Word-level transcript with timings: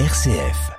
RCF. 0.00 0.72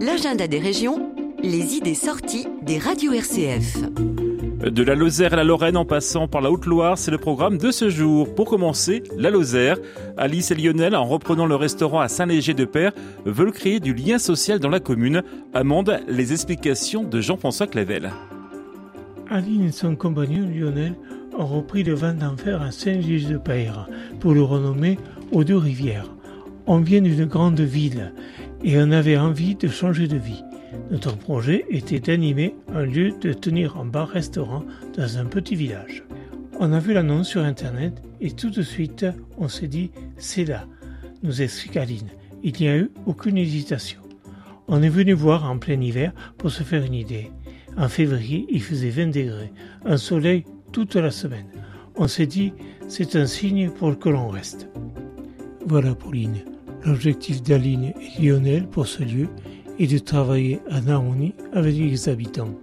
L'agenda 0.00 0.48
des 0.48 0.58
régions, 0.58 1.12
les 1.42 1.74
idées 1.74 1.92
sorties 1.92 2.46
des 2.62 2.78
radios 2.78 3.12
RCF. 3.12 3.76
De 4.64 4.82
la 4.82 4.94
Lozère 4.94 5.34
à 5.34 5.36
la 5.36 5.44
Lorraine 5.44 5.76
en 5.76 5.84
passant 5.84 6.28
par 6.28 6.40
la 6.40 6.50
Haute-Loire, 6.50 6.96
c'est 6.96 7.10
le 7.10 7.18
programme 7.18 7.58
de 7.58 7.70
ce 7.70 7.90
jour. 7.90 8.34
Pour 8.34 8.48
commencer, 8.48 9.02
la 9.18 9.28
Lozère. 9.28 9.76
Alice 10.16 10.50
et 10.50 10.54
Lionel, 10.54 10.96
en 10.96 11.04
reprenant 11.04 11.44
le 11.44 11.56
restaurant 11.56 12.00
à 12.00 12.08
Saint-Léger-de-Père, 12.08 12.92
veulent 13.26 13.52
créer 13.52 13.80
du 13.80 13.92
lien 13.92 14.18
social 14.18 14.60
dans 14.60 14.70
la 14.70 14.80
commune. 14.80 15.22
Amende, 15.52 16.00
les 16.08 16.32
explications 16.32 17.04
de 17.04 17.20
Jean-François 17.20 17.66
Clavel. 17.66 18.10
Aline 19.28 19.64
et 19.64 19.72
son 19.72 19.94
compagnon 19.94 20.48
Lionel 20.48 20.94
ont 21.38 21.46
repris 21.46 21.82
le 21.82 21.94
vent 21.94 22.14
d'enfer 22.14 22.62
à 22.62 22.70
Saint-Gilles-de-Père 22.70 23.88
pour 24.20 24.34
le 24.34 24.42
renommer 24.42 24.98
aux 25.32 25.44
deux 25.44 25.56
rivières. 25.56 26.10
On 26.66 26.80
vient 26.80 27.02
d'une 27.02 27.26
grande 27.26 27.60
ville 27.60 28.12
et 28.64 28.78
on 28.78 28.90
avait 28.90 29.18
envie 29.18 29.54
de 29.54 29.68
changer 29.68 30.08
de 30.08 30.16
vie. 30.16 30.42
Notre 30.90 31.16
projet 31.16 31.64
était 31.70 32.00
d'animer 32.00 32.54
un 32.74 32.84
lieu 32.84 33.12
de 33.20 33.32
tenir 33.32 33.76
un 33.76 33.84
bar-restaurant 33.84 34.64
dans 34.96 35.18
un 35.18 35.24
petit 35.24 35.54
village. 35.54 36.04
On 36.58 36.72
a 36.72 36.78
vu 36.78 36.92
l'annonce 36.92 37.28
sur 37.28 37.42
internet 37.42 38.02
et 38.20 38.30
tout 38.30 38.50
de 38.50 38.62
suite 38.62 39.06
on 39.38 39.48
s'est 39.48 39.68
dit 39.68 39.90
c'est 40.16 40.44
là, 40.44 40.66
nous 41.22 41.42
explique 41.42 41.76
Aline. 41.76 42.10
Il 42.42 42.54
n'y 42.60 42.68
a 42.68 42.76
eu 42.76 42.90
aucune 43.06 43.38
hésitation. 43.38 44.00
On 44.68 44.82
est 44.82 44.88
venu 44.88 45.12
voir 45.12 45.48
en 45.48 45.58
plein 45.58 45.80
hiver 45.80 46.12
pour 46.38 46.50
se 46.50 46.62
faire 46.62 46.84
une 46.84 46.94
idée. 46.94 47.30
En 47.76 47.88
février, 47.88 48.46
il 48.48 48.62
faisait 48.62 48.90
20 48.90 49.08
degrés, 49.08 49.52
un 49.84 49.98
soleil 49.98 50.44
toute 50.72 50.96
la 50.96 51.10
semaine. 51.10 51.46
On 51.96 52.08
s'est 52.08 52.26
dit, 52.26 52.52
c'est 52.88 53.16
un 53.16 53.26
signe 53.26 53.70
pour 53.70 53.98
que 53.98 54.08
l'on 54.08 54.28
reste. 54.28 54.68
Voilà 55.66 55.94
Pauline, 55.94 56.44
l'objectif 56.84 57.42
d'Aline 57.42 57.92
et 58.00 58.22
Lionel 58.22 58.66
pour 58.68 58.86
ce 58.86 59.02
lieu 59.02 59.28
est 59.78 59.92
de 59.92 59.98
travailler 59.98 60.60
en 60.70 60.86
harmonie 60.88 61.34
avec 61.52 61.74
les 61.74 62.08
habitants. 62.08 62.54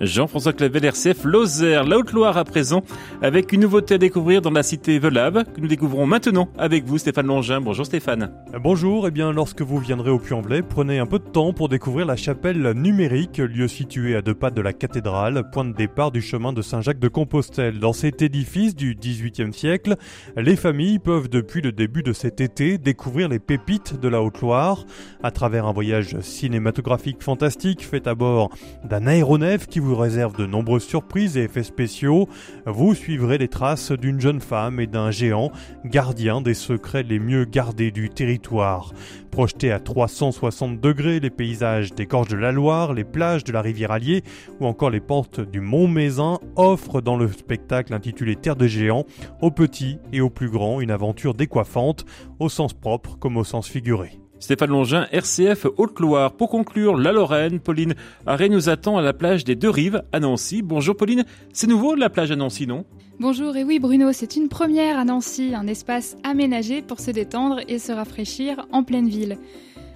Jean-François 0.00 0.52
Clavel, 0.52 0.84
RCF, 0.84 1.24
Lozère, 1.24 1.84
la 1.84 1.98
Haute-Loire 1.98 2.36
à 2.36 2.44
présent, 2.44 2.82
avec 3.22 3.52
une 3.52 3.62
nouveauté 3.62 3.94
à 3.94 3.98
découvrir 3.98 4.42
dans 4.42 4.50
la 4.50 4.62
cité 4.62 4.98
Velave, 4.98 5.44
que 5.44 5.60
nous 5.60 5.68
découvrons 5.68 6.06
maintenant 6.06 6.48
avec 6.58 6.84
vous, 6.84 6.98
Stéphane 6.98 7.26
Longin. 7.26 7.60
Bonjour 7.60 7.86
Stéphane. 7.86 8.30
Bonjour, 8.62 9.06
et 9.06 9.08
eh 9.08 9.10
bien 9.10 9.32
lorsque 9.32 9.62
vous 9.62 9.78
viendrez 9.78 10.10
au 10.10 10.18
Puy-en-Velay, 10.18 10.62
prenez 10.62 10.98
un 10.98 11.06
peu 11.06 11.18
de 11.18 11.24
temps 11.24 11.52
pour 11.52 11.68
découvrir 11.68 12.06
la 12.06 12.16
chapelle 12.16 12.72
numérique, 12.72 13.38
lieu 13.38 13.68
situé 13.68 14.16
à 14.16 14.22
deux 14.22 14.34
pas 14.34 14.50
de 14.50 14.60
la 14.60 14.72
cathédrale, 14.72 15.50
point 15.50 15.64
de 15.64 15.72
départ 15.72 16.10
du 16.10 16.20
chemin 16.20 16.52
de 16.52 16.60
Saint-Jacques 16.60 16.98
de 16.98 17.08
Compostelle. 17.08 17.78
Dans 17.78 17.94
cet 17.94 18.20
édifice 18.20 18.74
du 18.76 18.94
XVIIIe 18.94 19.52
siècle, 19.52 19.96
les 20.36 20.56
familles 20.56 20.98
peuvent 20.98 21.28
depuis 21.28 21.62
le 21.62 21.72
début 21.72 22.02
de 22.02 22.12
cet 22.12 22.40
été 22.40 22.76
découvrir 22.76 23.28
les 23.28 23.38
pépites 23.38 23.98
de 23.98 24.08
la 24.08 24.22
Haute-Loire 24.22 24.84
à 25.22 25.30
travers 25.30 25.66
un 25.66 25.72
voyage 25.72 26.20
cinématographique 26.20 27.22
fantastique 27.22 27.84
fait 27.84 28.06
à 28.06 28.14
bord 28.14 28.50
d'un 28.84 29.06
aéronef 29.06 29.66
qui 29.66 29.78
vous 29.78 29.85
réserve 29.94 30.36
de 30.36 30.46
nombreuses 30.46 30.84
surprises 30.84 31.36
et 31.36 31.44
effets 31.44 31.62
spéciaux. 31.62 32.28
Vous 32.66 32.94
suivrez 32.94 33.38
les 33.38 33.48
traces 33.48 33.92
d'une 33.92 34.20
jeune 34.20 34.40
femme 34.40 34.80
et 34.80 34.86
d'un 34.86 35.10
géant, 35.10 35.50
gardien 35.84 36.40
des 36.40 36.54
secrets 36.54 37.02
les 37.02 37.18
mieux 37.18 37.44
gardés 37.44 37.90
du 37.90 38.10
territoire. 38.10 38.92
Projetés 39.30 39.70
à 39.70 39.80
360 39.80 40.80
degrés, 40.80 41.20
les 41.20 41.30
paysages 41.30 41.94
des 41.94 42.06
gorges 42.06 42.28
de 42.28 42.36
la 42.36 42.52
Loire, 42.52 42.94
les 42.94 43.04
plages 43.04 43.44
de 43.44 43.52
la 43.52 43.60
rivière 43.60 43.90
Allier 43.90 44.22
ou 44.60 44.66
encore 44.66 44.90
les 44.90 45.00
portes 45.00 45.40
du 45.40 45.60
Mont 45.60 45.88
Mézin 45.88 46.38
offrent 46.56 47.00
dans 47.00 47.16
le 47.16 47.28
spectacle 47.28 47.92
intitulé 47.92 48.36
Terre 48.36 48.56
de 48.56 48.66
géants 48.66 49.04
aux 49.42 49.50
petits 49.50 49.98
et 50.12 50.20
aux 50.20 50.30
plus 50.30 50.48
grands 50.48 50.80
une 50.80 50.90
aventure 50.90 51.34
décoiffante 51.34 52.04
au 52.38 52.48
sens 52.48 52.72
propre 52.72 53.16
comme 53.18 53.36
au 53.36 53.44
sens 53.44 53.68
figuré. 53.68 54.18
Stéphane 54.38 54.70
Longin, 54.70 55.06
RCF 55.12 55.66
Haute-Loire. 55.76 56.32
Pour 56.32 56.50
conclure, 56.50 56.96
la 56.96 57.12
Lorraine, 57.12 57.58
Pauline 57.58 57.94
Arrêt 58.26 58.48
nous 58.48 58.68
attend 58.68 58.98
à 58.98 59.02
la 59.02 59.12
plage 59.12 59.44
des 59.44 59.54
Deux 59.54 59.70
Rives 59.70 60.02
à 60.12 60.20
Nancy. 60.20 60.62
Bonjour 60.62 60.96
Pauline, 60.96 61.24
c'est 61.52 61.66
nouveau 61.66 61.94
la 61.94 62.10
plage 62.10 62.30
à 62.30 62.36
Nancy, 62.36 62.66
non? 62.66 62.84
Bonjour, 63.18 63.56
et 63.56 63.64
oui 63.64 63.78
Bruno, 63.78 64.12
c'est 64.12 64.36
une 64.36 64.48
première 64.48 64.98
à 64.98 65.04
Nancy, 65.04 65.54
un 65.54 65.66
espace 65.66 66.16
aménagé 66.22 66.82
pour 66.82 67.00
se 67.00 67.10
détendre 67.10 67.60
et 67.66 67.78
se 67.78 67.92
rafraîchir 67.92 68.66
en 68.72 68.82
pleine 68.82 69.08
ville. 69.08 69.38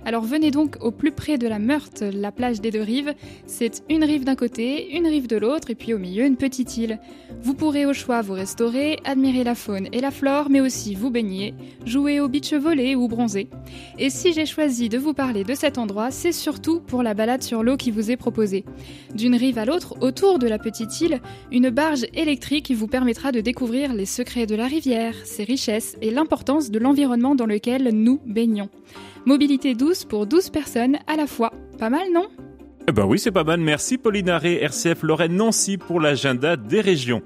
Alors 0.07 0.25
venez 0.25 0.51
donc 0.51 0.77
au 0.81 0.91
plus 0.91 1.13
près 1.13 1.37
de 1.37 1.47
la 1.47 1.59
Meurthe, 1.59 2.03
la 2.03 2.33
plage 2.33 2.61
des 2.61 2.71
deux 2.71 2.81
rives. 2.81 3.15
C'est 3.47 3.83
une 3.91 4.03
rive 4.03 4.25
d'un 4.25 4.35
côté, 4.35 4.97
une 4.97 5.07
rive 5.07 5.27
de 5.27 5.37
l'autre, 5.37 5.71
et 5.71 5.75
puis 5.75 5.93
au 5.93 5.99
milieu 5.99 6.25
une 6.25 6.37
petite 6.37 6.79
île. 6.79 6.99
Vous 7.43 7.55
pourrez 7.55 7.85
au 7.85 7.93
choix 7.93 8.23
vous 8.23 8.33
restaurer, 8.33 8.99
admirer 9.05 9.45
la 9.45 9.55
faune 9.55 9.89
et 9.93 10.01
la 10.01 10.11
flore, 10.11 10.49
mais 10.49 10.63
aussi 10.63 10.95
vous 10.95 11.11
baigner, 11.11 11.55
jouer 11.85 12.19
au 12.19 12.29
beach 12.29 12.55
volley 12.55 12.95
ou 12.95 13.09
bronzer. 13.09 13.49
Et 13.99 14.09
si 14.09 14.33
j'ai 14.33 14.47
choisi 14.47 14.89
de 14.89 14.97
vous 14.97 15.13
parler 15.13 15.45
de 15.45 15.55
cet 15.55 15.77
endroit, 15.77 16.11
c'est 16.11 16.33
surtout 16.33 16.81
pour 16.81 17.03
la 17.03 17.13
balade 17.13 17.43
sur 17.43 17.63
l'eau 17.63 17.77
qui 17.77 17.91
vous 17.91 18.11
est 18.11 18.17
proposée. 18.17 18.65
D'une 19.15 19.35
rive 19.35 19.59
à 19.59 19.67
l'autre, 19.67 19.97
autour 20.01 20.39
de 20.39 20.49
la 20.49 20.59
petite 20.59 20.99
île, 21.03 21.21
une 21.53 21.69
barge 21.69 22.07
électrique 22.15 22.71
vous 22.71 22.89
permettra 22.89 23.33
de 23.33 23.41
découvrir 23.43 23.93
les 23.93 24.07
secrets 24.07 24.47
de 24.47 24.55
la 24.55 24.67
rivière, 24.67 25.15
ses 25.25 25.45
richesses 25.45 25.97
et 26.01 26.11
l'importance 26.11 26.71
de 26.71 26.79
l'environnement 26.79 27.35
dans 27.35 27.47
lequel 27.47 27.91
nous 27.93 28.21
baignons. 28.25 28.71
Mobilité 29.27 29.75
douce 29.75 29.90
pour 30.09 30.27
12 30.27 30.51
personnes 30.51 30.99
à 31.07 31.17
la 31.17 31.27
fois. 31.27 31.53
Pas 31.79 31.91
mal, 31.91 32.13
non? 32.13 32.29
Eh 32.89 32.93
ben 32.93 33.05
oui, 33.05 33.19
c'est 33.19 33.31
pas 33.31 33.45
mal. 33.45 33.61
Merci 33.61 33.99
Pauline 33.99 34.31
Arré, 34.31 34.55
RCF 34.63 35.03
Lorraine 35.03 35.37
Nancy 35.37 35.77
pour 35.77 36.01
l'agenda 36.01 36.57
des 36.57 36.81
régions. 36.81 37.23